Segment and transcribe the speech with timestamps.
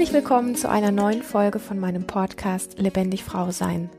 [0.00, 3.90] Herzlich willkommen zu einer neuen Folge von meinem Podcast Lebendig Frau Sein.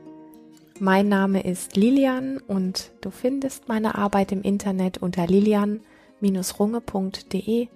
[0.80, 7.68] Mein Name ist Lilian und du findest meine Arbeit im Internet unter lilian-runge.de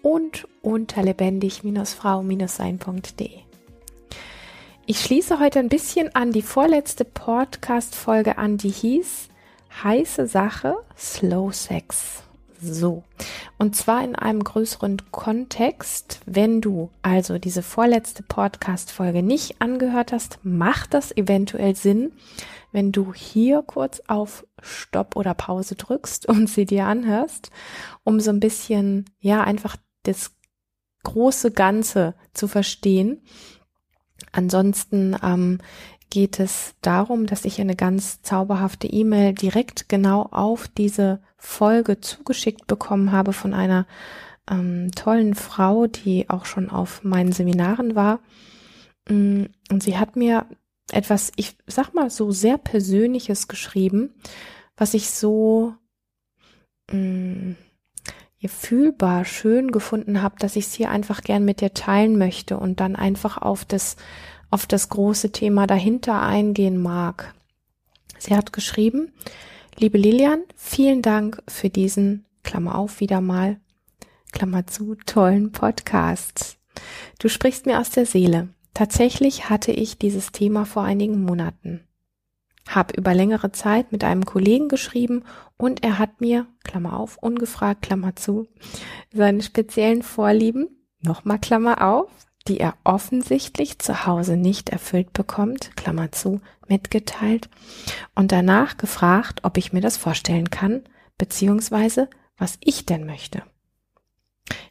[0.00, 3.30] und unter lebendig-frau-sein.de.
[4.86, 9.26] Ich schließe heute ein bisschen an die vorletzte Podcast-Folge an, die hieß
[9.82, 12.22] Heiße Sache, Slow Sex.
[12.62, 13.02] So.
[13.58, 16.20] Und zwar in einem größeren Kontext.
[16.26, 22.12] Wenn du also diese vorletzte Podcast-Folge nicht angehört hast, macht das eventuell Sinn,
[22.70, 27.50] wenn du hier kurz auf Stopp oder Pause drückst und sie dir anhörst,
[28.04, 30.30] um so ein bisschen, ja, einfach das
[31.02, 33.22] große Ganze zu verstehen.
[34.30, 35.58] Ansonsten ähm,
[36.12, 42.66] geht es darum, dass ich eine ganz zauberhafte E-Mail direkt genau auf diese Folge zugeschickt
[42.66, 43.86] bekommen habe von einer
[44.50, 48.20] ähm, tollen Frau, die auch schon auf meinen Seminaren war.
[49.08, 50.44] Mm, und sie hat mir
[50.92, 54.12] etwas, ich sag mal so sehr Persönliches geschrieben,
[54.76, 55.72] was ich so
[56.90, 57.56] mh, mm,
[58.48, 62.80] fühlbar schön gefunden habe, dass ich es hier einfach gern mit dir teilen möchte und
[62.80, 63.96] dann einfach auf das
[64.52, 67.34] auf das große Thema dahinter eingehen mag.
[68.18, 69.12] Sie hat geschrieben,
[69.78, 73.58] liebe Lilian, vielen Dank für diesen, Klammer auf, wieder mal,
[74.30, 76.58] Klammer zu, tollen Podcast.
[77.18, 78.48] Du sprichst mir aus der Seele.
[78.74, 81.86] Tatsächlich hatte ich dieses Thema vor einigen Monaten.
[82.68, 85.24] Hab über längere Zeit mit einem Kollegen geschrieben
[85.56, 88.48] und er hat mir, Klammer auf, ungefragt, Klammer zu,
[89.12, 90.68] seine speziellen Vorlieben,
[91.00, 92.10] nochmal Klammer auf,
[92.48, 97.48] die er offensichtlich zu Hause nicht erfüllt bekommt, Klammer zu, mitgeteilt
[98.14, 100.82] und danach gefragt, ob ich mir das vorstellen kann,
[101.18, 103.42] beziehungsweise was ich denn möchte.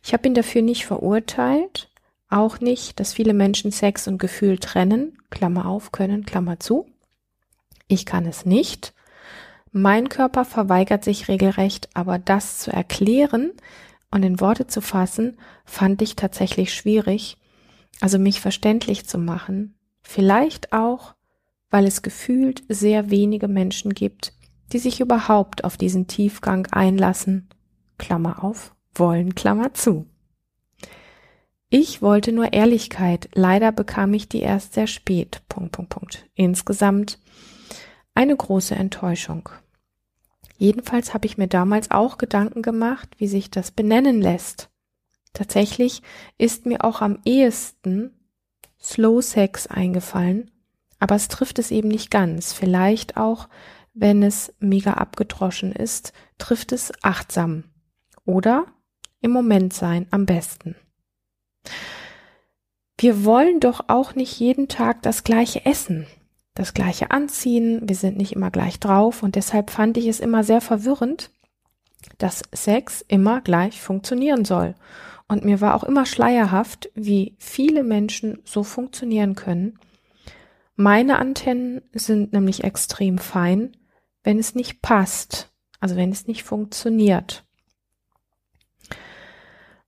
[0.04, 1.90] Ich habe ihn dafür nicht verurteilt,
[2.30, 6.88] auch nicht, dass viele Menschen Sex und Gefühl trennen, Klammer auf können, Klammer zu.
[7.88, 8.94] Ich kann es nicht.
[9.72, 13.52] Mein Körper verweigert sich regelrecht, aber das zu erklären
[14.12, 17.38] und in Worte zu fassen, fand ich tatsächlich schwierig
[18.02, 21.16] also mich verständlich zu machen, vielleicht auch,
[21.70, 24.34] weil es gefühlt sehr wenige Menschen gibt,
[24.74, 27.50] die sich überhaupt auf diesen Tiefgang einlassen.
[27.98, 30.08] Klammer auf, wollen, Klammer zu.
[31.70, 35.42] Ich wollte nur Ehrlichkeit, leider bekam ich die erst sehr spät.
[35.48, 36.30] Punkt, Punkt, Punkt.
[36.34, 37.20] Insgesamt
[38.14, 39.48] eine große Enttäuschung.
[40.58, 44.71] Jedenfalls habe ich mir damals auch Gedanken gemacht, wie sich das benennen lässt.
[45.34, 46.02] Tatsächlich
[46.38, 48.12] ist mir auch am ehesten
[48.82, 50.52] Slow Sex eingefallen,
[51.00, 52.54] aber es trifft es eben nicht ganz.
[52.54, 53.48] Vielleicht auch,
[53.94, 57.66] wenn es mega abgedroschen ist, trifft es achtsam.
[58.26, 58.66] Oder
[59.22, 60.76] im Moment sein am besten.
[62.98, 66.06] Wir wollen doch auch nicht jeden Tag das gleiche essen,
[66.54, 70.44] das gleiche anziehen, wir sind nicht immer gleich drauf und deshalb fand ich es immer
[70.44, 71.32] sehr verwirrend,
[72.18, 74.76] dass Sex immer gleich funktionieren soll
[75.32, 79.80] und mir war auch immer schleierhaft, wie viele Menschen so funktionieren können.
[80.76, 83.78] Meine Antennen sind nämlich extrem fein,
[84.26, 85.50] wenn es nicht passt,
[85.80, 87.46] also wenn es nicht funktioniert.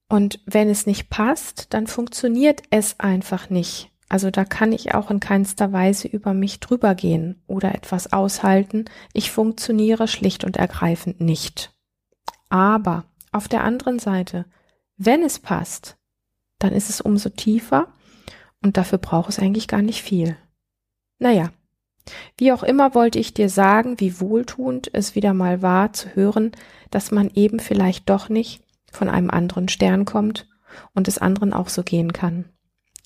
[0.08, 3.90] Und wenn es nicht passt, dann funktioniert es einfach nicht.
[4.08, 8.86] Also da kann ich auch in keinster Weise über mich drüber gehen oder etwas aushalten.
[9.12, 11.74] Ich funktioniere schlicht und ergreifend nicht.
[12.48, 14.46] Aber auf der anderen Seite
[14.96, 15.96] wenn es passt,
[16.58, 17.88] dann ist es umso tiefer
[18.62, 20.36] und dafür braucht es eigentlich gar nicht viel.
[21.18, 21.50] Naja,
[22.36, 26.52] wie auch immer wollte ich dir sagen, wie wohltuend es wieder mal war zu hören,
[26.90, 30.48] dass man eben vielleicht doch nicht von einem anderen Stern kommt
[30.94, 32.46] und es anderen auch so gehen kann.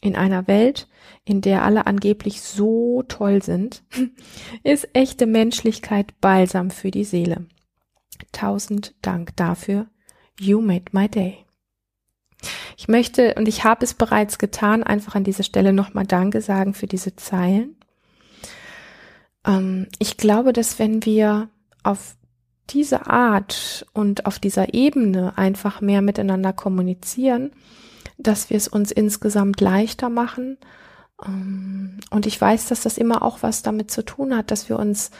[0.01, 0.89] In einer Welt,
[1.25, 3.83] in der alle angeblich so toll sind,
[4.63, 7.47] ist echte Menschlichkeit Balsam für die Seele.
[8.33, 9.87] Tausend Dank dafür.
[10.39, 11.48] You made my day.
[12.79, 16.75] Ich möchte, und ich habe es bereits getan, einfach an dieser Stelle nochmal Danke sagen
[16.75, 17.75] für diese Zeilen.
[19.45, 21.49] Ähm, ich glaube, dass wenn wir
[21.83, 22.15] auf
[22.71, 27.51] diese Art und auf dieser Ebene einfach mehr miteinander kommunizieren,
[28.17, 30.57] dass wir es uns insgesamt leichter machen.
[31.27, 34.79] Ähm, und ich weiß, dass das immer auch was damit zu tun hat, dass wir
[34.79, 35.11] uns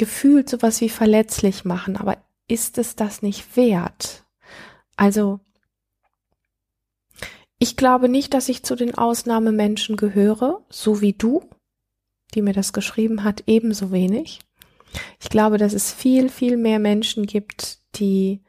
[0.00, 1.96] gefühlt sowas wie verletzlich machen.
[1.96, 2.16] Aber
[2.48, 4.24] ist es das nicht wert?
[4.96, 5.38] Also
[7.64, 11.48] ich glaube nicht, dass ich zu den Ausnahmemenschen gehöre, so wie du,
[12.34, 14.40] die mir das geschrieben hat, ebenso wenig.
[15.18, 18.42] Ich glaube, dass es viel, viel mehr Menschen gibt, die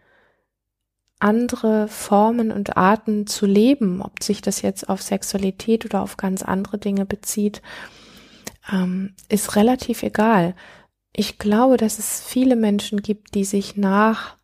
[1.18, 6.44] andere Formen und Arten zu leben, ob sich das jetzt auf Sexualität oder auf ganz
[6.44, 7.62] andere Dinge bezieht,
[8.70, 10.56] ähm, ist relativ egal.
[11.14, 14.35] Ich glaube, dass es viele Menschen gibt, die sich nach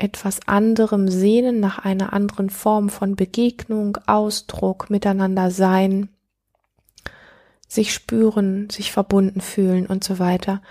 [0.00, 6.08] etwas anderem sehnen, nach einer anderen Form von Begegnung, Ausdruck, Miteinander sein,
[7.68, 10.62] sich spüren, sich verbunden fühlen und so weiter,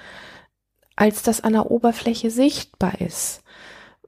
[0.96, 3.42] als das an der Oberfläche sichtbar ist,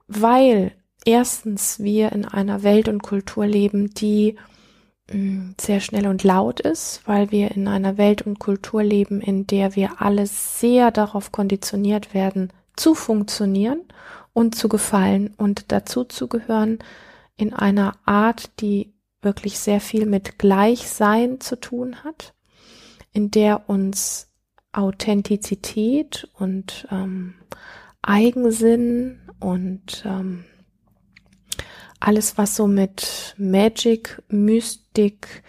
[0.08, 0.72] weil
[1.04, 4.36] erstens wir in einer Welt und Kultur leben, die
[5.10, 9.46] mm, sehr schnell und laut ist, weil wir in einer Welt und Kultur leben, in
[9.46, 13.82] der wir alle sehr darauf konditioniert werden, zu funktionieren
[14.32, 16.78] und zu gefallen und dazu zu gehören
[17.36, 22.34] in einer Art, die wirklich sehr viel mit Gleichsein zu tun hat,
[23.12, 24.28] in der uns
[24.72, 27.34] Authentizität und ähm,
[28.00, 30.44] Eigensinn und ähm,
[32.00, 35.42] alles, was so mit Magic, Mystik,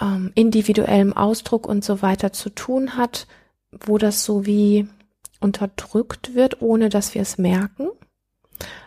[0.00, 3.26] ähm, individuellem Ausdruck und so weiter zu tun hat,
[3.70, 4.88] wo das so wie
[5.40, 7.88] unterdrückt wird, ohne dass wir es merken.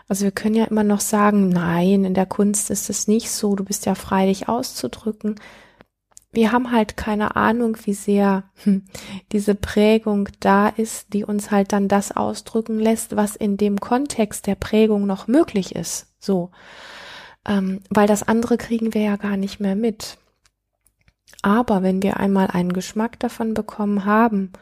[0.08, 3.56] Also wir können ja immer noch sagen, nein, in der Kunst ist es nicht so,
[3.56, 5.36] du bist ja frei, dich auszudrücken.
[6.32, 8.84] Wir haben halt keine Ahnung, wie sehr hm,
[9.32, 14.46] diese Prägung da ist, die uns halt dann das ausdrücken lässt, was in dem Kontext
[14.46, 16.08] der Prägung noch möglich ist.
[16.18, 16.50] So.
[17.46, 20.18] Ähm, weil das andere kriegen wir ja gar nicht mehr mit.
[21.42, 24.52] Aber wenn wir einmal einen Geschmack davon bekommen haben,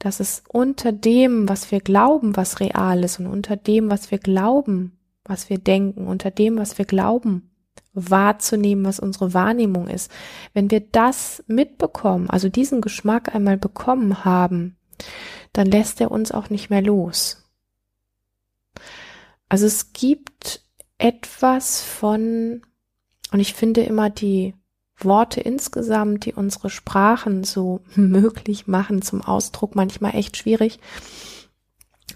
[0.00, 4.18] dass es unter dem, was wir glauben, was real ist und unter dem, was wir
[4.18, 7.50] glauben, was wir denken, unter dem, was wir glauben,
[7.92, 10.10] wahrzunehmen, was unsere Wahrnehmung ist.
[10.54, 14.76] Wenn wir das mitbekommen, also diesen Geschmack einmal bekommen haben,
[15.52, 17.44] dann lässt er uns auch nicht mehr los.
[19.50, 20.64] Also es gibt
[20.96, 22.62] etwas von,
[23.32, 24.54] und ich finde immer die
[25.04, 30.78] Worte insgesamt, die unsere Sprachen so möglich machen zum Ausdruck, manchmal echt schwierig.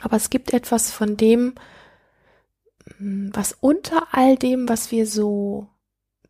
[0.00, 1.54] Aber es gibt etwas von dem,
[2.98, 5.68] was unter all dem, was wir so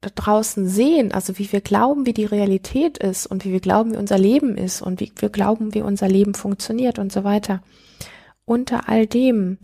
[0.01, 3.93] da draußen sehen, also wie wir glauben, wie die Realität ist und wie wir glauben,
[3.95, 7.63] wie unser Leben ist und wie wir glauben, wie unser Leben funktioniert und so weiter.
[8.45, 9.59] Unter all dem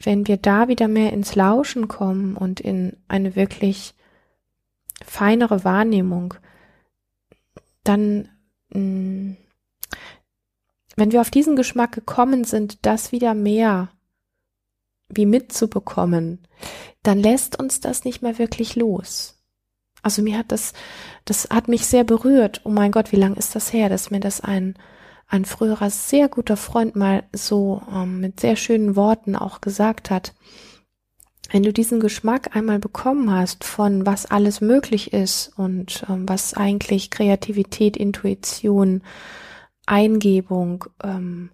[0.00, 3.94] wenn wir da wieder mehr ins Lauschen kommen und in eine wirklich
[5.04, 6.34] feinere Wahrnehmung,
[7.84, 8.28] dann,
[8.70, 9.32] mm,
[10.96, 13.90] wenn wir auf diesen Geschmack gekommen sind, das wieder mehr
[15.08, 16.46] wie mitzubekommen,
[17.02, 19.38] dann lässt uns das nicht mehr wirklich los.
[20.02, 20.74] Also mir hat das,
[21.24, 22.60] das hat mich sehr berührt.
[22.64, 24.74] Oh mein Gott, wie lang ist das her, dass mir das ein
[25.28, 30.34] ein früherer sehr guter Freund mal so ähm, mit sehr schönen Worten auch gesagt hat,
[31.48, 36.54] wenn du diesen Geschmack einmal bekommen hast von was alles möglich ist und ähm, was
[36.54, 39.02] eigentlich Kreativität, Intuition,
[39.86, 41.50] Eingebung, ähm,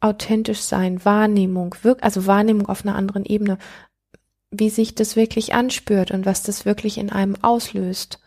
[0.00, 3.58] authentisch sein, Wahrnehmung, wirk also Wahrnehmung auf einer anderen Ebene,
[4.50, 8.20] wie sich das wirklich anspürt und was das wirklich in einem auslöst,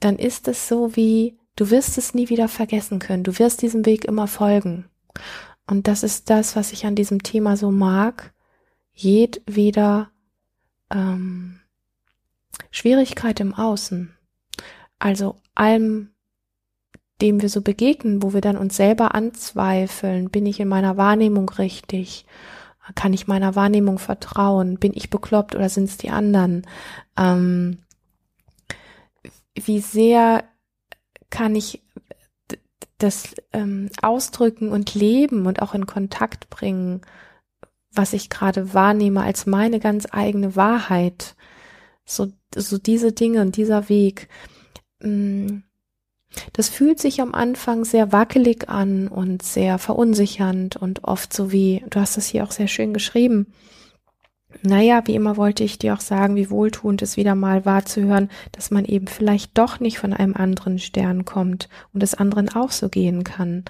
[0.00, 3.24] dann ist es so wie Du wirst es nie wieder vergessen können.
[3.24, 4.84] Du wirst diesem Weg immer folgen.
[5.66, 8.32] Und das ist das, was ich an diesem Thema so mag.
[9.00, 10.10] Jedweder
[10.90, 11.60] ähm,
[12.72, 14.12] Schwierigkeit im Außen.
[14.98, 16.10] Also allem,
[17.20, 20.30] dem wir so begegnen, wo wir dann uns selber anzweifeln.
[20.30, 22.26] Bin ich in meiner Wahrnehmung richtig?
[22.96, 24.78] Kann ich meiner Wahrnehmung vertrauen?
[24.78, 26.66] Bin ich bekloppt oder sind es die anderen?
[27.16, 27.78] Ähm,
[29.54, 30.42] wie sehr
[31.30, 31.82] kann ich
[32.98, 37.02] das ähm, ausdrücken und leben und auch in Kontakt bringen,
[37.92, 41.34] was ich gerade wahrnehme als meine ganz eigene Wahrheit.
[42.04, 44.28] So, so diese Dinge und dieser Weg.
[45.00, 45.58] Mm,
[46.52, 51.84] das fühlt sich am Anfang sehr wackelig an und sehr verunsichernd und oft so wie,
[51.90, 53.52] du hast es hier auch sehr schön geschrieben,
[54.62, 58.02] naja, wie immer wollte ich dir auch sagen, wie wohltuend es wieder mal war zu
[58.02, 62.48] hören, dass man eben vielleicht doch nicht von einem anderen Stern kommt und es anderen
[62.48, 63.64] auch so gehen kann.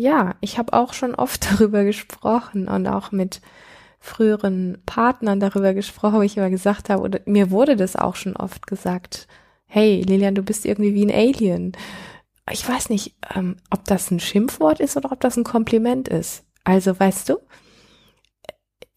[0.00, 3.42] Ja, ich habe auch schon oft darüber gesprochen und auch mit
[3.98, 8.34] früheren Partnern darüber gesprochen, wo ich immer gesagt habe, oder mir wurde das auch schon
[8.34, 9.28] oft gesagt,
[9.66, 11.72] hey Lilian, du bist irgendwie wie ein Alien.
[12.50, 16.44] Ich weiß nicht, ähm, ob das ein Schimpfwort ist oder ob das ein Kompliment ist.
[16.64, 17.36] Also weißt du,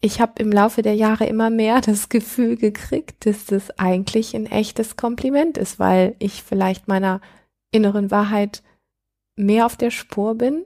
[0.00, 4.46] ich habe im Laufe der Jahre immer mehr das Gefühl gekriegt, dass das eigentlich ein
[4.46, 7.20] echtes Kompliment ist, weil ich vielleicht meiner
[7.72, 8.62] inneren Wahrheit
[9.36, 10.64] mehr auf der Spur bin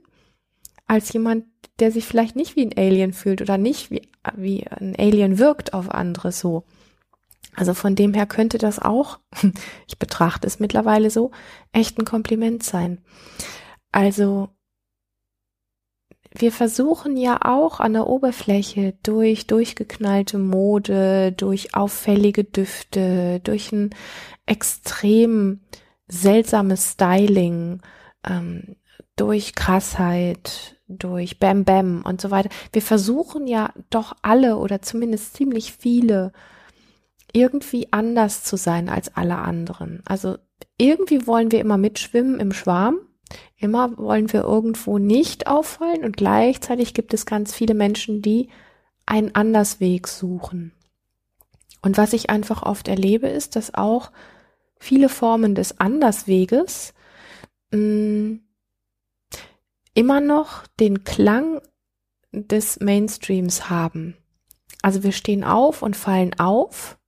[0.88, 1.44] als jemand,
[1.78, 5.74] der sich vielleicht nicht wie ein Alien fühlt oder nicht wie, wie ein Alien wirkt
[5.74, 6.64] auf andere so.
[7.54, 9.20] Also von dem her könnte das auch,
[9.86, 11.30] ich betrachte es mittlerweile so,
[11.72, 13.02] echt ein Kompliment sein.
[13.92, 14.48] Also
[16.34, 23.90] wir versuchen ja auch an der Oberfläche durch durchgeknallte Mode, durch auffällige Düfte, durch ein
[24.46, 25.60] extrem
[26.06, 27.82] seltsames Styling,
[28.26, 28.76] ähm,
[29.16, 32.48] durch Krassheit, durch Bam Bam und so weiter.
[32.72, 36.32] Wir versuchen ja doch alle oder zumindest ziemlich viele
[37.32, 40.02] irgendwie anders zu sein als alle anderen.
[40.06, 40.38] Also
[40.78, 43.00] irgendwie wollen wir immer mitschwimmen im Schwarm.
[43.58, 48.48] Immer wollen wir irgendwo nicht auffallen und gleichzeitig gibt es ganz viele Menschen, die
[49.04, 50.72] einen Andersweg suchen.
[51.82, 54.10] Und was ich einfach oft erlebe, ist, dass auch
[54.78, 56.94] viele Formen des Andersweges
[57.72, 58.40] mh, mm,
[59.98, 61.60] immer noch den Klang
[62.30, 64.16] des Mainstreams haben.
[64.80, 67.00] Also wir stehen auf und fallen auf,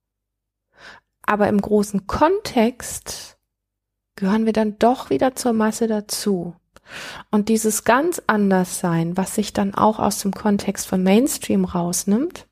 [1.23, 3.38] aber im großen Kontext
[4.16, 6.56] gehören wir dann doch wieder zur Masse dazu.
[7.30, 12.49] Und dieses ganz anders sein, was sich dann auch aus dem Kontext von Mainstream rausnimmt,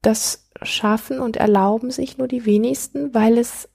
[0.00, 3.68] das schaffen und erlauben sich nur die wenigsten, weil es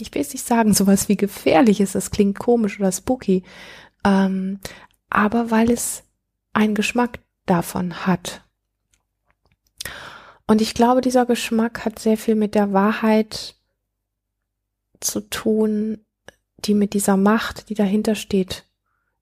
[0.00, 3.42] ich will es nicht sagen, sowas wie gefährlich ist, das klingt komisch oder spooky,
[4.04, 4.60] ähm,
[5.10, 6.04] aber weil es
[6.52, 8.42] einen Geschmack davon hat.
[10.46, 13.56] Und ich glaube, dieser Geschmack hat sehr viel mit der Wahrheit
[15.00, 16.04] zu tun,
[16.58, 18.64] die mit dieser Macht, die dahinter steht,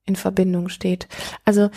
[0.05, 1.07] in Verbindung steht.
[1.43, 1.69] Also,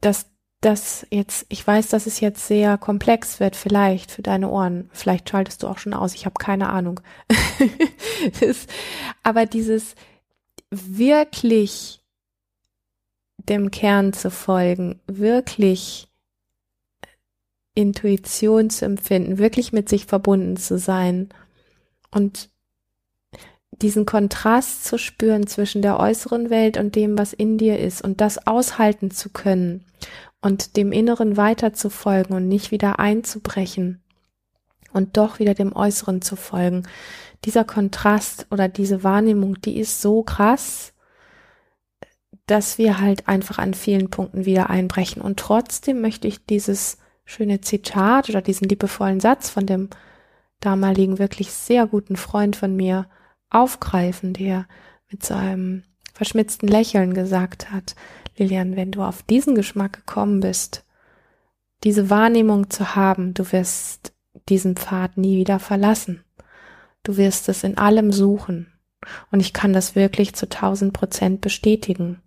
[0.00, 0.26] dass
[0.62, 4.88] das jetzt, ich weiß, dass es jetzt sehr komplex wird, vielleicht für deine Ohren.
[4.92, 7.00] Vielleicht schaltest du auch schon aus, ich habe keine Ahnung.
[8.40, 8.68] das,
[9.24, 9.96] aber dieses
[10.70, 12.00] wirklich
[13.38, 16.08] dem Kern zu folgen, wirklich
[17.74, 21.30] Intuition zu empfinden, wirklich mit sich verbunden zu sein
[22.12, 22.50] und
[23.72, 28.20] diesen Kontrast zu spüren zwischen der äußeren Welt und dem, was in dir ist und
[28.20, 29.84] das aushalten zu können
[30.42, 34.02] und dem Inneren weiter zu folgen und nicht wieder einzubrechen
[34.92, 36.82] und doch wieder dem Äußeren zu folgen.
[37.44, 40.92] Dieser Kontrast oder diese Wahrnehmung, die ist so krass,
[42.46, 45.22] dass wir halt einfach an vielen Punkten wieder einbrechen.
[45.22, 49.88] Und trotzdem möchte ich dieses schöne Zitat oder diesen liebevollen Satz von dem
[50.60, 53.06] damaligen wirklich sehr guten Freund von mir
[53.50, 54.66] aufgreifen, der
[55.10, 55.84] mit so einem
[56.14, 57.94] verschmitzten Lächeln gesagt hat,
[58.36, 60.84] Lilian, wenn du auf diesen Geschmack gekommen bist,
[61.84, 64.12] diese Wahrnehmung zu haben, du wirst
[64.48, 66.24] diesen Pfad nie wieder verlassen.
[67.02, 68.72] Du wirst es in allem suchen.
[69.30, 72.22] Und ich kann das wirklich zu tausend Prozent bestätigen.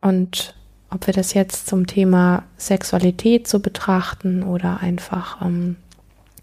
[0.00, 0.54] Und
[0.90, 5.76] ob wir das jetzt zum Thema Sexualität so betrachten oder einfach ähm,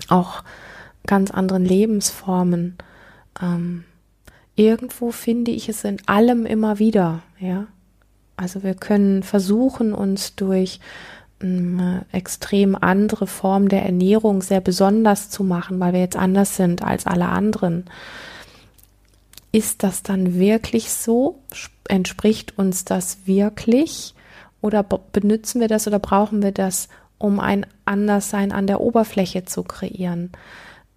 [0.08, 0.44] auch
[1.06, 2.78] ganz anderen Lebensformen,
[3.42, 3.84] ähm,
[4.56, 7.68] irgendwo finde ich es in allem immer wieder, ja.
[8.38, 10.80] Also wir können versuchen, uns durch
[11.40, 16.84] eine extrem andere Form der Ernährung sehr besonders zu machen, weil wir jetzt anders sind
[16.84, 17.86] als alle anderen.
[19.52, 21.40] Ist das dann wirklich so?
[21.88, 24.14] Entspricht uns das wirklich?
[24.62, 29.64] Oder benutzen wir das oder brauchen wir das, um ein Anderssein an der Oberfläche zu
[29.64, 30.32] kreieren?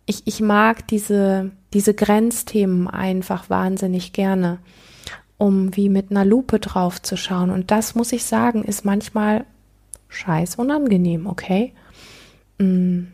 [0.07, 4.59] Ich, ich mag diese, diese Grenzthemen einfach wahnsinnig gerne
[5.41, 7.51] um wie mit einer Lupe drauf zu schauen.
[7.51, 9.47] Und das muss ich sagen, ist manchmal
[10.11, 11.73] scheiß unangenehm, okay?
[12.59, 13.05] Mm.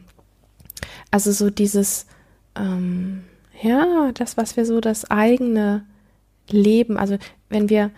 [1.13, 2.07] Also so dieses,
[2.57, 3.23] ähm,
[3.63, 5.85] ja, das, was wir so das eigene
[6.51, 7.17] Leben, also
[7.49, 7.93] wenn wir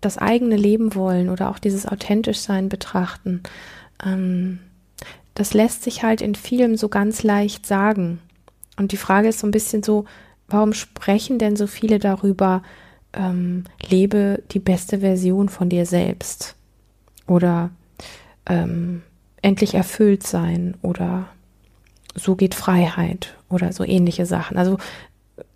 [0.00, 3.42] das eigene Leben wollen oder auch dieses authentisch sein betrachten,
[4.02, 4.60] ähm,
[5.34, 8.18] das lässt sich halt in vielem so ganz leicht sagen.
[8.78, 10.06] Und die Frage ist so ein bisschen so,
[10.48, 12.62] warum sprechen denn so viele darüber,
[13.16, 16.56] ähm, lebe die beste Version von dir selbst
[17.26, 17.70] oder
[18.46, 19.02] ähm,
[19.42, 21.28] endlich erfüllt sein oder
[22.14, 24.56] so geht Freiheit oder so ähnliche Sachen.
[24.56, 24.78] Also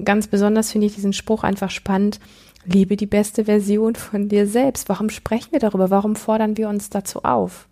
[0.05, 2.21] ganz besonders finde ich diesen Spruch einfach spannend.
[2.65, 4.88] Liebe die beste Version von dir selbst.
[4.88, 5.91] Warum sprechen wir darüber?
[5.91, 7.69] Warum fordern wir uns dazu auf?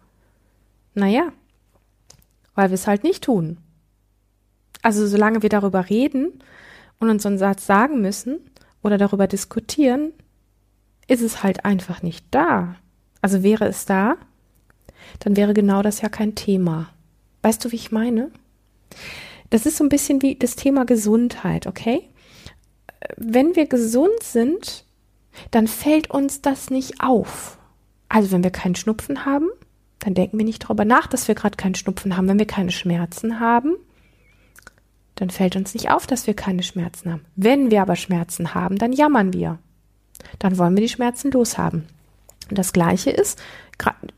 [0.95, 1.33] Naja,
[2.55, 3.59] weil wir es halt nicht tun.
[4.83, 6.41] Also solange wir darüber reden
[7.01, 8.39] und uns einen Satz sagen müssen,
[8.87, 10.13] oder darüber diskutieren,
[11.09, 12.77] ist es halt einfach nicht da.
[13.21, 14.17] Also wäre es da,
[15.21, 16.89] dann wäre genau das ja kein Thema.
[17.43, 18.31] Weißt du, wie ich meine?
[19.51, 22.09] Das ist so ein bisschen wie das Thema Gesundheit, okay?
[23.17, 24.85] Wenn wir gesund sind,
[25.51, 27.59] dann fällt uns das nicht auf.
[28.09, 29.49] Also wenn wir keinen Schnupfen haben,
[29.99, 32.29] dann denken wir nicht darüber nach, dass wir gerade keinen Schnupfen haben.
[32.29, 33.77] Wenn wir keine Schmerzen haben,
[35.17, 37.25] dann fällt uns nicht auf, dass wir keine Schmerzen haben.
[37.35, 39.59] Wenn wir aber Schmerzen haben, dann jammern wir.
[40.39, 41.89] Dann wollen wir die Schmerzen loshaben.
[42.49, 43.41] Und das Gleiche ist,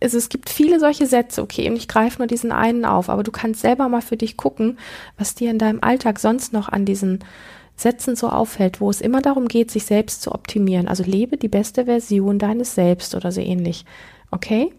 [0.00, 3.33] es gibt viele solche Sätze, okay, und ich greife nur diesen einen auf, aber du
[3.33, 4.78] kannst selber mal für dich gucken,
[5.17, 7.21] was dir in deinem Alltag sonst noch an diesen
[7.75, 10.88] Sätzen so auffällt, wo es immer darum geht, sich selbst zu optimieren.
[10.88, 13.85] Also lebe die beste Version deines Selbst oder so ähnlich.
[14.31, 14.73] Okay?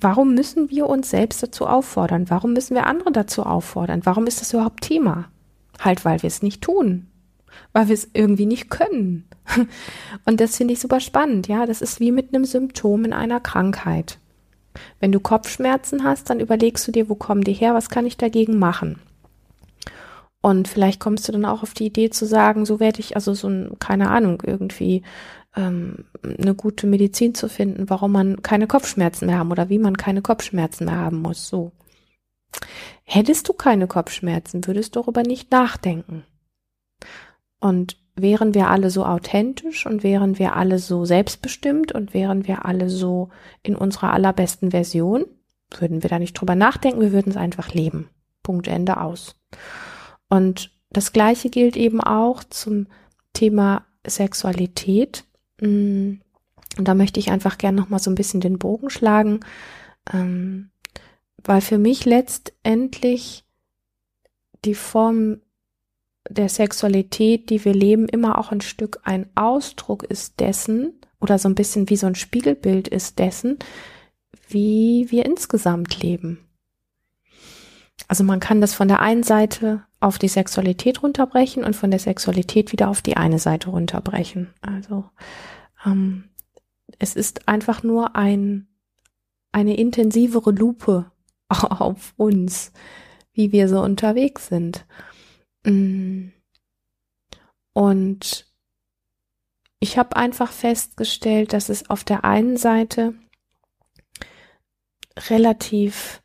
[0.00, 2.30] Warum müssen wir uns selbst dazu auffordern?
[2.30, 4.02] Warum müssen wir andere dazu auffordern?
[4.04, 5.28] Warum ist das überhaupt Thema?
[5.80, 7.06] Halt, weil wir es nicht tun.
[7.72, 9.28] Weil wir es irgendwie nicht können.
[10.24, 11.48] Und das finde ich super spannend.
[11.48, 14.18] Ja, das ist wie mit einem Symptom in einer Krankheit.
[15.00, 17.74] Wenn du Kopfschmerzen hast, dann überlegst du dir, wo kommen die her?
[17.74, 19.00] Was kann ich dagegen machen?
[20.40, 23.34] Und vielleicht kommst du dann auch auf die Idee zu sagen, so werde ich, also
[23.34, 25.02] so ein, keine Ahnung, irgendwie
[25.56, 29.96] ähm, eine gute Medizin zu finden, warum man keine Kopfschmerzen mehr haben oder wie man
[29.96, 31.48] keine Kopfschmerzen mehr haben muss.
[31.48, 31.72] So.
[33.04, 36.24] Hättest du keine Kopfschmerzen, würdest du darüber nicht nachdenken.
[37.60, 42.64] Und wären wir alle so authentisch und wären wir alle so selbstbestimmt und wären wir
[42.64, 43.30] alle so
[43.62, 45.24] in unserer allerbesten Version,
[45.78, 48.08] würden wir da nicht drüber nachdenken, wir würden es einfach leben.
[48.42, 49.36] Punkt Ende aus.
[50.28, 52.86] Und das Gleiche gilt eben auch zum
[53.32, 55.24] Thema Sexualität.
[55.60, 56.20] Mm,
[56.76, 59.40] und da möchte ich einfach gern noch mal so ein bisschen den Bogen schlagen,
[60.12, 60.70] ähm,
[61.44, 63.44] weil für mich letztendlich
[64.64, 65.40] die Form
[66.28, 71.48] der Sexualität, die wir leben, immer auch ein Stück ein Ausdruck ist dessen oder so
[71.48, 73.58] ein bisschen wie so ein Spiegelbild ist dessen,
[74.48, 76.38] wie wir insgesamt leben.
[78.08, 82.00] Also man kann das von der einen Seite auf die Sexualität runterbrechen und von der
[82.00, 84.54] Sexualität wieder auf die eine Seite runterbrechen.
[84.60, 85.04] Also
[85.84, 86.30] ähm,
[86.98, 88.68] es ist einfach nur ein,
[89.52, 91.10] eine intensivere Lupe
[91.48, 92.72] auf uns,
[93.32, 94.86] wie wir so unterwegs sind.
[95.64, 96.28] Mm.
[97.72, 98.46] Und
[99.80, 103.14] ich habe einfach festgestellt, dass es auf der einen Seite
[105.28, 106.22] relativ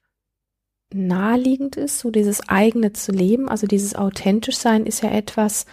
[0.93, 5.65] naheliegend ist, so dieses eigene zu leben, also dieses authentisch sein ist ja etwas,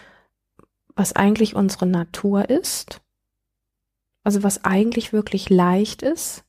[0.95, 3.01] was eigentlich unsere Natur ist,
[4.25, 6.45] also was eigentlich wirklich leicht ist,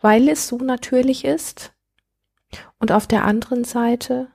[0.00, 1.72] weil es so natürlich ist.
[2.78, 4.28] Und auf der anderen Seite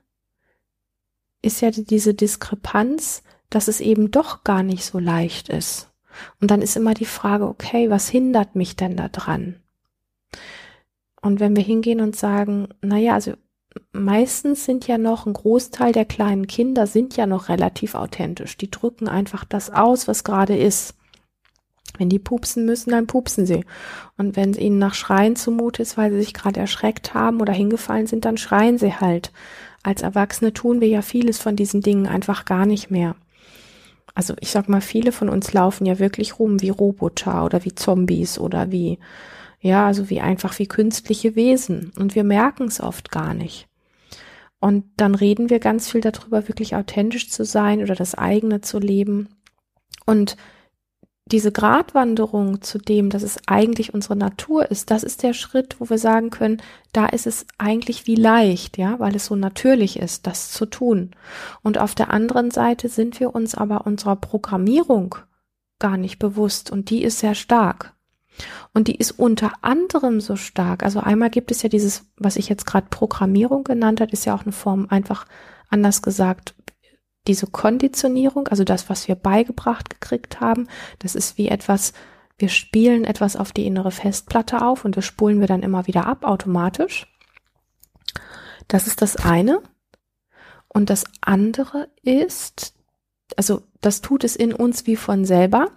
[1.42, 5.92] ist ja diese Diskrepanz, dass es eben doch gar nicht so leicht ist.
[6.40, 9.62] Und dann ist immer die Frage, okay, was hindert mich denn da dran?
[11.22, 13.34] Und wenn wir hingehen und sagen, naja, also
[13.92, 18.58] meistens sind ja noch ein Großteil der kleinen Kinder sind ja noch relativ authentisch.
[18.58, 20.96] Die drücken einfach das aus, was gerade ist.
[21.98, 23.66] Wenn die pupsen müssen, dann pupsen sie.
[24.18, 27.54] Und wenn es ihnen nach Schreien zumute ist, weil sie sich gerade erschreckt haben oder
[27.54, 29.32] hingefallen sind, dann schreien sie halt.
[29.84, 33.16] Als Erwachsene tun wir ja vieles von diesen Dingen einfach gar nicht mehr.
[34.16, 37.76] Also ich sag mal, viele von uns laufen ja wirklich rum wie Roboter oder wie
[37.76, 39.00] Zombies oder wie
[39.64, 41.94] ja, also wie einfach wie künstliche Wesen.
[41.98, 43.70] Und wir merken es oft gar nicht.
[44.60, 48.78] Und dann reden wir ganz viel darüber, wirklich authentisch zu sein oder das eigene zu
[48.78, 49.30] leben.
[50.06, 50.36] Und
[51.26, 55.90] diese Gratwanderung zu dem, dass es eigentlich unsere Natur ist, das ist der Schritt, wo
[55.90, 60.28] wir sagen können, da ist es eigentlich wie leicht, ja, weil es so natürlich ist,
[60.28, 61.12] das zu tun.
[61.62, 65.16] Und auf der anderen Seite sind wir uns aber unserer Programmierung
[65.80, 67.94] gar nicht bewusst und die ist sehr stark.
[68.74, 70.84] Und die ist unter anderem so stark.
[70.84, 74.36] Also einmal gibt es ja dieses, was ich jetzt gerade Programmierung genannt hat, ist ja
[74.36, 75.26] auch eine Form, einfach
[75.70, 76.56] anders gesagt,
[77.28, 80.68] diese Konditionierung, also das, was wir beigebracht gekriegt haben,
[81.00, 81.94] das ist wie etwas,
[82.38, 86.06] wir spielen etwas auf die innere Festplatte auf und das spulen wir dann immer wieder
[86.06, 87.08] ab automatisch.
[88.68, 89.62] Das ist das eine.
[90.68, 92.74] Und das andere ist,
[93.38, 95.72] also das tut es in uns wie von selber.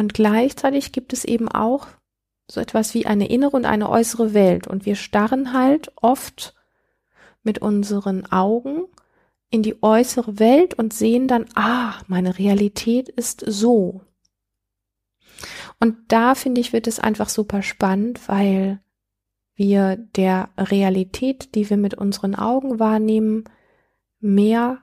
[0.00, 1.86] Und gleichzeitig gibt es eben auch
[2.50, 4.66] so etwas wie eine innere und eine äußere Welt.
[4.66, 6.54] Und wir starren halt oft
[7.42, 8.86] mit unseren Augen
[9.50, 14.00] in die äußere Welt und sehen dann, ah, meine Realität ist so.
[15.80, 18.80] Und da finde ich, wird es einfach super spannend, weil
[19.54, 23.44] wir der Realität, die wir mit unseren Augen wahrnehmen,
[24.18, 24.78] mehr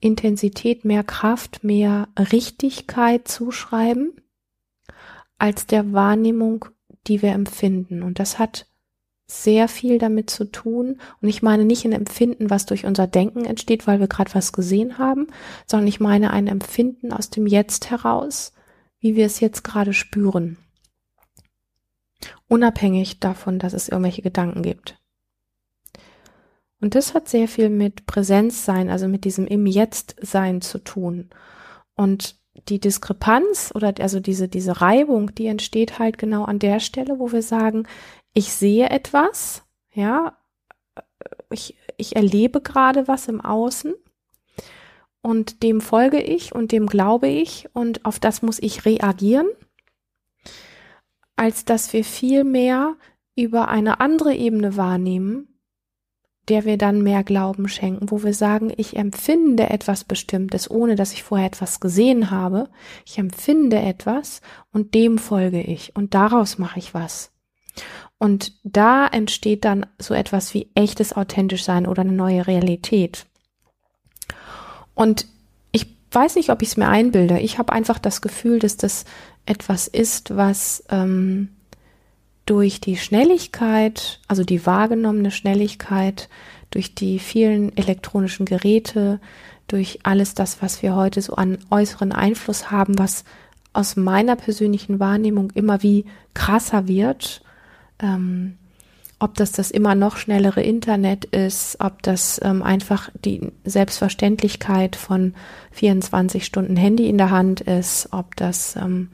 [0.00, 4.20] Intensität, mehr Kraft, mehr Richtigkeit zuschreiben
[5.38, 6.66] als der Wahrnehmung,
[7.06, 8.02] die wir empfinden.
[8.02, 8.66] Und das hat
[9.26, 11.00] sehr viel damit zu tun.
[11.20, 14.52] Und ich meine nicht ein Empfinden, was durch unser Denken entsteht, weil wir gerade was
[14.52, 15.28] gesehen haben,
[15.66, 18.52] sondern ich meine ein Empfinden aus dem Jetzt heraus,
[19.00, 20.58] wie wir es jetzt gerade spüren.
[22.48, 24.98] Unabhängig davon, dass es irgendwelche Gedanken gibt.
[26.80, 30.78] Und das hat sehr viel mit Präsenz sein, also mit diesem im Jetzt sein zu
[30.78, 31.30] tun.
[31.94, 32.36] Und
[32.68, 37.32] die Diskrepanz oder also diese, diese Reibung, die entsteht halt genau an der Stelle, wo
[37.32, 37.86] wir sagen,
[38.32, 40.36] ich sehe etwas, ja,
[41.50, 43.94] ich, ich erlebe gerade was im Außen
[45.22, 49.48] und dem folge ich und dem glaube ich und auf das muss ich reagieren,
[51.36, 52.96] als dass wir viel mehr
[53.36, 55.53] über eine andere Ebene wahrnehmen,
[56.48, 61.12] der wir dann mehr Glauben schenken, wo wir sagen, ich empfinde etwas Bestimmtes, ohne dass
[61.12, 62.68] ich vorher etwas gesehen habe.
[63.06, 67.30] Ich empfinde etwas und dem folge ich und daraus mache ich was.
[68.18, 73.26] Und da entsteht dann so etwas wie echtes authentisch sein oder eine neue Realität.
[74.94, 75.26] Und
[75.72, 77.40] ich weiß nicht, ob ich es mir einbilde.
[77.40, 79.04] Ich habe einfach das Gefühl, dass das
[79.46, 81.48] etwas ist, was ähm,
[82.46, 86.28] durch die Schnelligkeit, also die wahrgenommene Schnelligkeit,
[86.70, 89.20] durch die vielen elektronischen Geräte,
[89.66, 93.24] durch alles das, was wir heute so an äußeren Einfluss haben, was
[93.72, 96.04] aus meiner persönlichen Wahrnehmung immer wie
[96.34, 97.42] krasser wird,
[97.98, 98.58] ähm,
[99.18, 105.34] ob das das immer noch schnellere Internet ist, ob das ähm, einfach die Selbstverständlichkeit von
[105.70, 109.08] 24 Stunden Handy in der Hand ist, ob das ähm,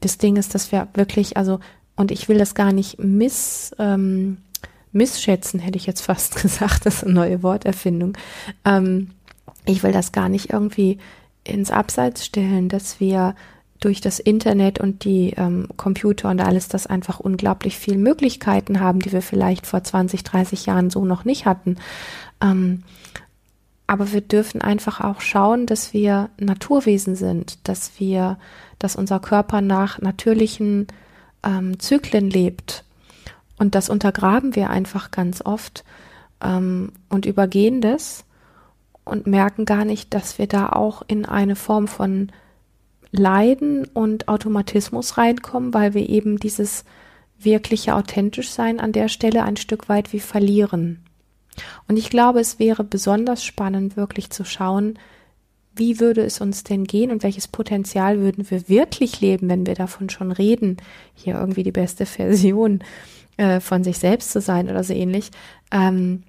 [0.00, 1.60] das Ding ist, dass wir wirklich, also,
[1.96, 4.38] und ich will das gar nicht miss, ähm,
[4.92, 8.16] missschätzen, hätte ich jetzt fast gesagt, das ist eine neue Worterfindung.
[8.64, 9.10] Ähm,
[9.64, 10.98] ich will das gar nicht irgendwie
[11.44, 13.34] ins Abseits stellen, dass wir
[13.80, 19.00] durch das Internet und die ähm, Computer und alles das einfach unglaublich viel Möglichkeiten haben,
[19.00, 21.76] die wir vielleicht vor 20, 30 Jahren so noch nicht hatten.
[22.40, 22.84] Ähm,
[23.86, 28.38] aber wir dürfen einfach auch schauen, dass wir Naturwesen sind, dass wir,
[28.78, 30.88] dass unser Körper nach natürlichen
[31.46, 32.84] ähm, Zyklen lebt.
[33.56, 35.84] Und das untergraben wir einfach ganz oft
[36.42, 38.24] ähm, und übergehen das
[39.04, 42.32] und merken gar nicht, dass wir da auch in eine Form von
[43.12, 46.84] Leiden und Automatismus reinkommen, weil wir eben dieses
[47.38, 51.04] wirkliche authentisch sein an der Stelle ein Stück weit wie verlieren.
[51.88, 54.98] Und ich glaube, es wäre besonders spannend, wirklich zu schauen,
[55.76, 59.74] wie würde es uns denn gehen und welches Potenzial würden wir wirklich leben, wenn wir
[59.74, 60.78] davon schon reden,
[61.14, 62.80] hier irgendwie die beste Version
[63.36, 65.30] äh, von sich selbst zu sein oder so ähnlich,
[65.70, 66.22] ähm,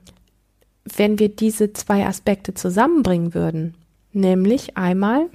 [0.95, 3.75] wenn wir diese zwei Aspekte zusammenbringen würden.
[4.13, 5.27] Nämlich einmal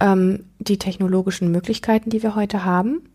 [0.00, 3.08] ähm, die technologischen Möglichkeiten, die wir heute haben,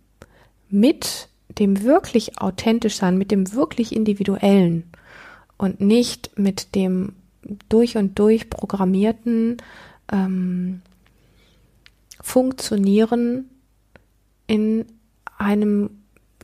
[0.70, 4.84] mit dem wirklich authentisch sein, mit dem wirklich individuellen
[5.58, 7.14] und nicht mit dem
[7.70, 9.58] durch und durch programmierten
[10.12, 10.82] ähm,
[12.22, 13.50] Funktionieren
[14.48, 14.86] in
[15.38, 15.90] einem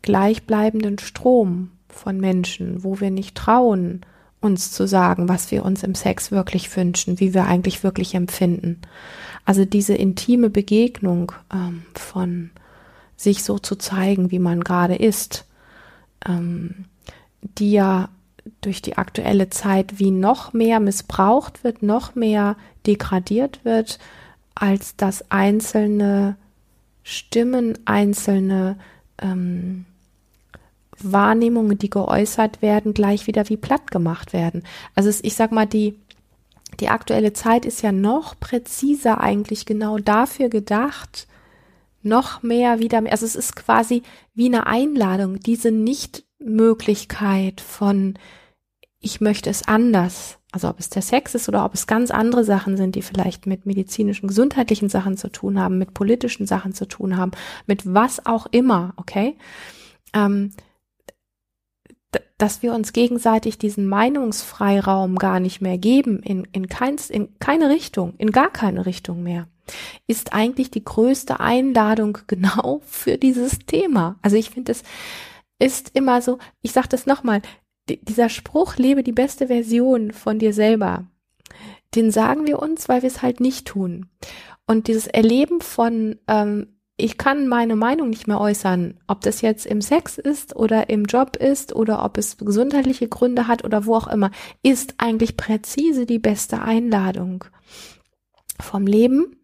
[0.01, 4.01] gleichbleibenden Strom von Menschen, wo wir nicht trauen,
[4.39, 8.81] uns zu sagen, was wir uns im Sex wirklich wünschen, wie wir eigentlich wirklich empfinden.
[9.45, 12.51] Also diese intime Begegnung ähm, von
[13.15, 15.45] sich so zu zeigen, wie man gerade ist,
[16.27, 16.85] ähm,
[17.41, 18.09] die ja
[18.65, 23.99] durch die aktuelle Zeit wie noch mehr missbraucht wird, noch mehr degradiert wird,
[24.55, 26.37] als dass einzelne
[27.03, 28.77] Stimmen, einzelne
[29.21, 29.85] ähm,
[30.99, 34.63] Wahrnehmungen, die geäußert werden, gleich wieder wie platt gemacht werden.
[34.95, 35.99] Also es, ich sag mal, die
[36.79, 41.27] die aktuelle Zeit ist ja noch präziser eigentlich genau dafür gedacht,
[42.01, 48.15] noch mehr wieder, also es ist quasi wie eine Einladung, diese Nichtmöglichkeit von
[49.03, 50.39] ich möchte es anders.
[50.51, 53.47] Also ob es der Sex ist oder ob es ganz andere Sachen sind, die vielleicht
[53.47, 57.31] mit medizinischen, gesundheitlichen Sachen zu tun haben, mit politischen Sachen zu tun haben,
[57.65, 59.35] mit was auch immer, okay?
[60.13, 60.51] Ähm,
[62.37, 67.69] dass wir uns gegenseitig diesen Meinungsfreiraum gar nicht mehr geben, in, in, keins, in keine
[67.69, 69.47] Richtung, in gar keine Richtung mehr,
[70.07, 74.17] ist eigentlich die größte Einladung genau für dieses Thema.
[74.21, 74.83] Also ich finde, es
[75.59, 77.41] ist immer so, ich sage das nochmal,
[77.89, 81.07] dieser Spruch, lebe die beste Version von dir selber,
[81.95, 84.07] den sagen wir uns, weil wir es halt nicht tun.
[84.65, 89.65] Und dieses Erleben von, ähm, ich kann meine Meinung nicht mehr äußern, ob das jetzt
[89.65, 93.95] im Sex ist oder im Job ist oder ob es gesundheitliche Gründe hat oder wo
[93.95, 97.45] auch immer, ist eigentlich präzise die beste Einladung
[98.59, 99.37] vom Leben,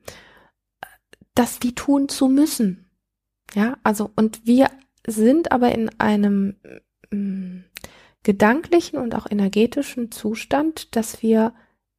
[1.36, 2.90] das die tun zu müssen.
[3.56, 4.70] Ja, also, und wir
[5.08, 6.56] sind aber in einem
[7.12, 7.64] mm,
[8.24, 11.54] gedanklichen und auch energetischen Zustand, dass wir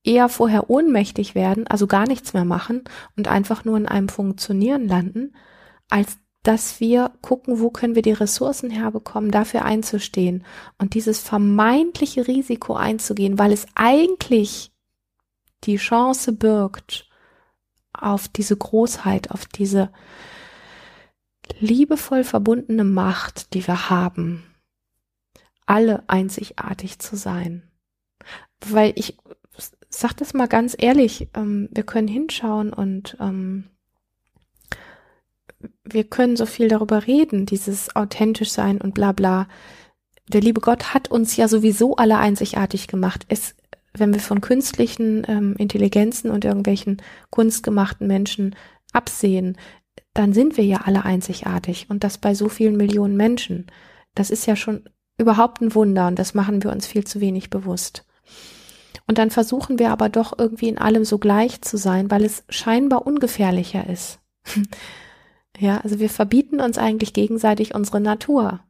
[0.05, 2.85] eher vorher ohnmächtig werden, also gar nichts mehr machen
[3.17, 5.35] und einfach nur in einem Funktionieren landen,
[5.89, 10.45] als dass wir gucken, wo können wir die Ressourcen herbekommen, dafür einzustehen
[10.79, 14.73] und dieses vermeintliche Risiko einzugehen, weil es eigentlich
[15.65, 17.11] die Chance birgt
[17.93, 19.93] auf diese Großheit, auf diese
[21.59, 24.50] liebevoll verbundene Macht, die wir haben,
[25.71, 27.63] alle einzigartig zu sein.
[28.67, 29.17] Weil ich
[29.89, 33.71] sag das mal ganz ehrlich, ähm, wir können hinschauen und ähm,
[35.85, 39.47] wir können so viel darüber reden, dieses authentisch sein und bla bla.
[40.27, 43.25] Der liebe Gott hat uns ja sowieso alle einzigartig gemacht.
[43.29, 43.55] Es,
[43.93, 48.57] wenn wir von künstlichen ähm, Intelligenzen und irgendwelchen kunstgemachten Menschen
[48.93, 49.57] absehen,
[50.15, 53.67] dann sind wir ja alle einzigartig und das bei so vielen Millionen Menschen.
[54.17, 54.85] Das ist ja schon
[55.21, 58.05] überhaupt ein Wunder und das machen wir uns viel zu wenig bewusst.
[59.07, 62.45] Und dann versuchen wir aber doch irgendwie in allem so gleich zu sein, weil es
[62.49, 64.21] scheinbar ungefährlicher ist.
[65.59, 68.61] ja, also wir verbieten uns eigentlich gegenseitig unsere Natur.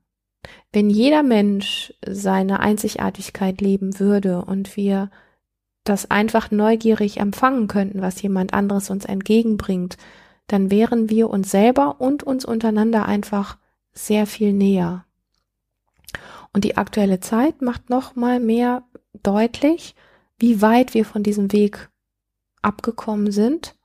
[0.73, 5.11] Wenn jeder Mensch seine Einzigartigkeit leben würde und wir
[5.85, 9.97] das einfach neugierig empfangen könnten, was jemand anderes uns entgegenbringt,
[10.47, 13.59] dann wären wir uns selber und uns untereinander einfach
[13.93, 15.05] sehr viel näher.
[16.53, 18.83] Und die aktuelle Zeit macht noch mal mehr
[19.23, 19.95] deutlich,
[20.39, 21.91] wie weit wir von diesem Weg
[22.63, 23.77] abgekommen sind.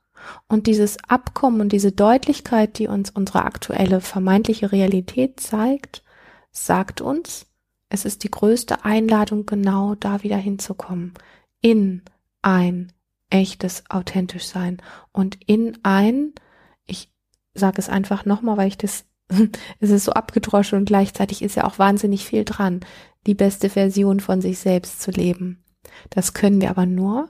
[0.48, 6.02] Und dieses Abkommen und diese Deutlichkeit, die uns unsere aktuelle vermeintliche Realität zeigt,
[6.50, 7.46] sagt uns,
[7.88, 11.14] es ist die größte Einladung, genau da wieder hinzukommen.
[11.60, 12.02] In
[12.42, 12.92] ein
[13.30, 16.32] echtes, authentisch sein und in ein
[17.56, 19.04] sage es einfach nochmal, weil ich das,
[19.80, 22.80] es ist so abgedroschen und gleichzeitig ist ja auch wahnsinnig viel dran,
[23.26, 25.64] die beste Version von sich selbst zu leben.
[26.10, 27.28] Das können wir aber nur,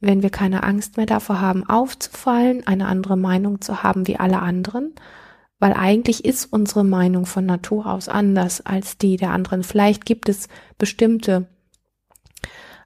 [0.00, 4.40] wenn wir keine Angst mehr davor haben, aufzufallen, eine andere Meinung zu haben wie alle
[4.40, 4.94] anderen,
[5.58, 9.64] weil eigentlich ist unsere Meinung von Natur aus anders als die der anderen.
[9.64, 10.48] Vielleicht gibt es
[10.78, 11.48] bestimmte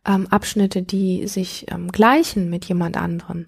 [0.06, 3.46] ähm, Abschnitte, die sich ähm, gleichen mit jemand anderen.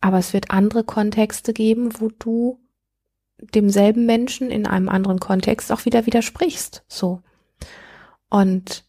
[0.00, 2.60] Aber es wird andere Kontexte geben, wo du
[3.38, 6.84] demselben Menschen in einem anderen Kontext auch wieder widersprichst.
[6.88, 7.22] So.
[8.30, 8.84] Und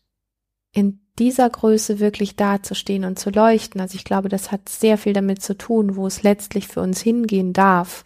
[0.71, 3.81] in dieser Größe wirklich dazustehen und zu leuchten.
[3.81, 7.01] Also ich glaube, das hat sehr viel damit zu tun, wo es letztlich für uns
[7.01, 8.05] hingehen darf.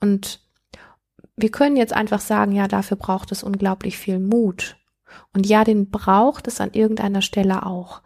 [0.00, 0.40] Und
[1.36, 4.76] wir können jetzt einfach sagen, ja, dafür braucht es unglaublich viel Mut.
[5.34, 8.02] Und ja, den braucht es an irgendeiner Stelle auch.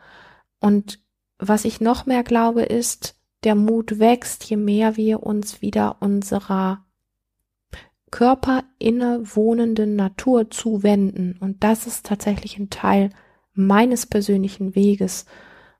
[0.59, 1.01] Und
[1.39, 6.86] was ich noch mehr glaube, ist, der Mut wächst, je mehr wir uns wieder unserer
[8.11, 8.65] Körper
[9.35, 11.37] wohnenden Natur zuwenden.
[11.41, 13.11] Und das ist tatsächlich ein Teil
[13.55, 15.27] meines persönlichen Weges,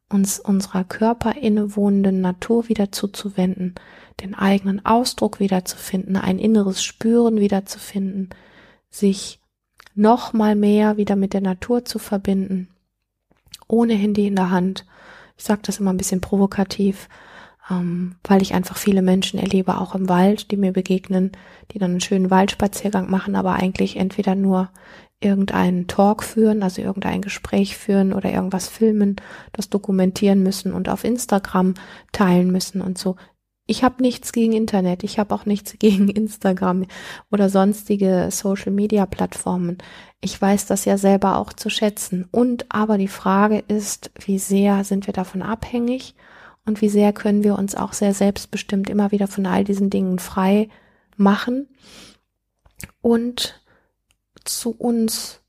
[0.09, 1.37] uns unserer Körper
[1.77, 3.75] wohnenden Natur wieder zuzuwenden,
[4.21, 8.31] den eigenen Ausdruck wiederzufinden, ein inneres Spüren wiederzufinden,
[8.89, 9.41] sich
[9.95, 12.69] noch mal mehr wieder mit der Natur zu verbinden,
[13.67, 14.87] ohne Handy in der Hand.
[15.37, 17.09] Ich sage das immer ein bisschen provokativ,
[17.71, 21.33] ähm, weil ich einfach viele Menschen erlebe, auch im Wald, die mir begegnen,
[21.73, 24.71] die dann einen schönen Waldspaziergang machen, aber eigentlich entweder nur
[25.21, 29.17] irgendeinen Talk führen, also irgendein Gespräch führen oder irgendwas filmen,
[29.53, 31.75] das dokumentieren müssen und auf Instagram
[32.13, 33.17] teilen müssen und so.
[33.69, 36.85] Ich habe nichts gegen Internet, ich habe auch nichts gegen Instagram
[37.33, 39.79] oder sonstige Social-Media-Plattformen.
[40.21, 42.29] Ich weiß das ja selber auch zu schätzen.
[42.31, 46.15] Und aber die Frage ist, wie sehr sind wir davon abhängig
[46.67, 50.19] und wie sehr können wir uns auch sehr selbstbestimmt immer wieder von all diesen Dingen
[50.19, 50.69] frei
[51.17, 51.69] machen
[53.01, 53.63] und
[54.45, 55.41] zu uns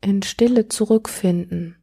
[0.00, 1.76] in Stille zurückfinden.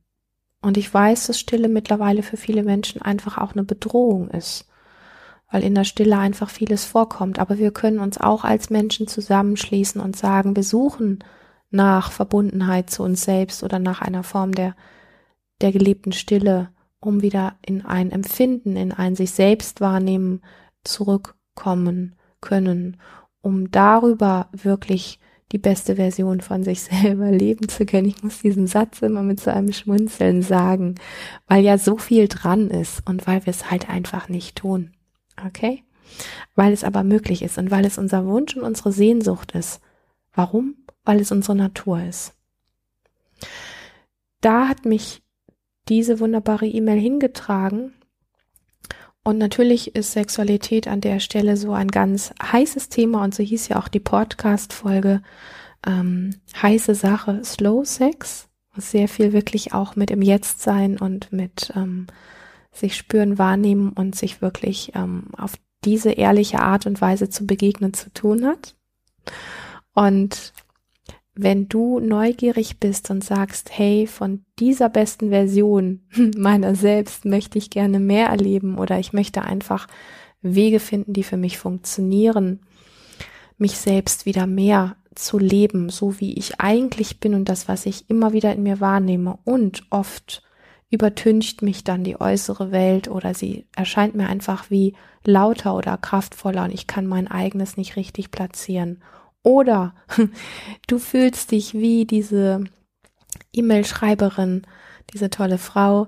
[0.62, 4.68] Und ich weiß, dass Stille mittlerweile für viele Menschen einfach auch eine Bedrohung ist,
[5.50, 7.40] weil in der Stille einfach vieles vorkommt.
[7.40, 11.24] Aber wir können uns auch als Menschen zusammenschließen und sagen, wir suchen
[11.70, 14.76] nach Verbundenheit zu uns selbst oder nach einer Form der,
[15.62, 20.42] der gelebten Stille um wieder in ein Empfinden, in ein sich selbst wahrnehmen
[20.84, 22.98] zurückkommen können,
[23.42, 25.20] um darüber wirklich
[25.52, 28.08] die beste Version von sich selber leben zu können.
[28.08, 30.96] Ich muss diesen Satz immer mit so einem Schmunzeln sagen,
[31.48, 34.92] weil ja so viel dran ist und weil wir es halt einfach nicht tun.
[35.46, 35.84] Okay?
[36.56, 39.80] Weil es aber möglich ist und weil es unser Wunsch und unsere Sehnsucht ist.
[40.34, 40.76] Warum?
[41.04, 42.34] Weil es unsere Natur ist.
[44.42, 45.22] Da hat mich
[45.90, 47.94] diese wunderbare E-Mail hingetragen.
[49.24, 53.68] Und natürlich ist Sexualität an der Stelle so ein ganz heißes Thema und so hieß
[53.68, 55.22] ja auch die Podcast-Folge
[55.86, 61.72] ähm, heiße Sache Slow Sex, sehr viel wirklich auch mit im Jetzt sein und mit
[61.76, 62.08] ähm,
[62.72, 67.94] sich spüren, wahrnehmen und sich wirklich ähm, auf diese ehrliche Art und Weise zu begegnen
[67.94, 68.76] zu tun hat.
[69.94, 70.54] Und
[71.42, 76.02] wenn du neugierig bist und sagst, hey, von dieser besten Version
[76.38, 79.88] meiner selbst möchte ich gerne mehr erleben oder ich möchte einfach
[80.42, 82.60] Wege finden, die für mich funktionieren,
[83.58, 88.10] mich selbst wieder mehr zu leben, so wie ich eigentlich bin und das, was ich
[88.10, 89.40] immer wieder in mir wahrnehme.
[89.46, 90.44] Und oft
[90.90, 96.66] übertüncht mich dann die äußere Welt oder sie erscheint mir einfach wie lauter oder kraftvoller
[96.66, 99.02] und ich kann mein eigenes nicht richtig platzieren
[99.44, 99.96] oder
[100.88, 102.64] du fühlst dich wie diese
[103.54, 104.64] E-Mail-Schreiberin,
[105.14, 106.08] diese tolle Frau,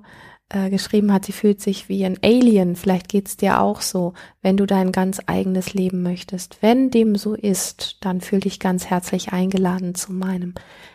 [0.53, 2.75] äh, geschrieben hat, sie fühlt sich wie ein Alien.
[2.75, 6.57] Vielleicht geht's dir auch so, wenn du dein ganz eigenes Leben möchtest.
[6.61, 10.53] Wenn dem so ist, dann fühl dich ganz herzlich eingeladen zu meinem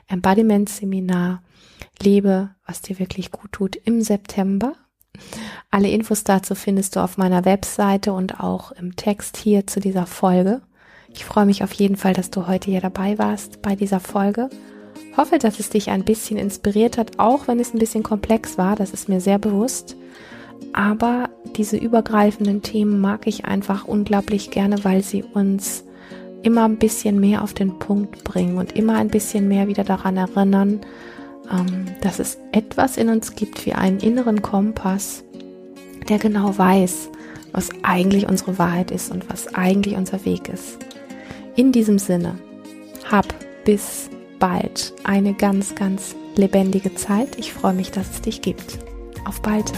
[0.09, 1.43] Embodiment-Seminar.
[2.03, 4.75] Lebe, was dir wirklich gut tut, im September.
[5.71, 10.07] Alle Infos dazu findest du auf meiner Webseite und auch im Text hier zu dieser
[10.07, 10.61] Folge.
[11.15, 14.51] Ich freue mich auf jeden Fall, dass du heute hier dabei warst bei dieser Folge.
[15.17, 18.77] Hoffe, dass es dich ein bisschen inspiriert hat, auch wenn es ein bisschen komplex war,
[18.77, 19.97] das ist mir sehr bewusst.
[20.73, 25.85] Aber diese übergreifenden Themen mag ich einfach unglaublich gerne, weil sie uns
[26.43, 30.17] immer ein bisschen mehr auf den Punkt bringen und immer ein bisschen mehr wieder daran
[30.17, 30.81] erinnern,
[31.51, 35.25] ähm, dass es etwas in uns gibt wie einen inneren Kompass,
[36.09, 37.09] der genau weiß,
[37.53, 40.79] was eigentlich unsere Wahrheit ist und was eigentlich unser Weg ist.
[41.57, 42.39] In diesem Sinne,
[43.11, 43.27] hab
[43.65, 47.39] bis bald eine ganz, ganz lebendige Zeit.
[47.39, 48.79] Ich freue mich, dass es dich gibt.
[49.25, 49.73] Auf bald.